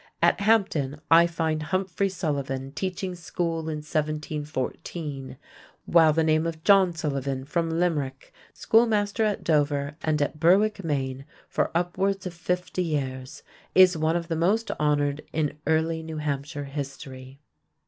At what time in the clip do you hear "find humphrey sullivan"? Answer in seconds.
1.27-2.71